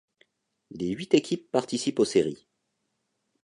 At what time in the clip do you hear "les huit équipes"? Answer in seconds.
0.71-1.51